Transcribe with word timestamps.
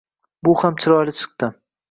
Bu 0.47 0.55
ham 0.61 0.79
chiroyli 0.85 1.15
chiqdi. 1.21 1.53